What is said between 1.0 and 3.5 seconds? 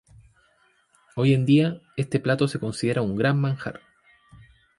Hoy en día, este plato se considera un gran